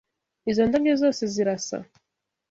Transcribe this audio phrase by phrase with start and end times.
[0.49, 1.77] Izo ndabyo zose zirasa.